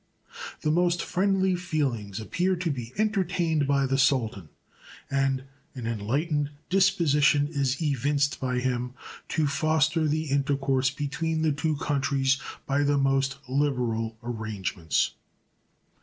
[0.61, 4.49] The most friendly feelings appear to be entertained by the Sultan,
[5.11, 5.43] and
[5.75, 8.95] an enlightened disposition is evinced by him
[9.27, 15.11] to foster the intercourse between the two countries by the most liberal arrangements.